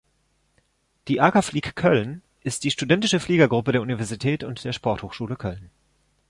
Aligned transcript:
Die 1.07 1.21
"Akaflieg 1.21 1.75
Köln" 1.75 2.23
ist 2.41 2.63
die 2.63 2.71
studentische 2.71 3.19
Fliegergruppe 3.19 3.71
der 3.71 3.83
Universität 3.83 4.43
und 4.43 4.63
der 4.65 4.73
Sporthochschule 4.73 5.35
Köln. 5.35 5.69